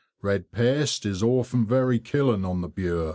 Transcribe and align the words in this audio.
Red 0.23 0.51
paste 0.51 1.05
is 1.05 1.21
often 1.21 1.63
very 1.63 1.99
killing 1.99 2.43
on 2.43 2.61
the 2.61 2.67
Bure. 2.69 3.09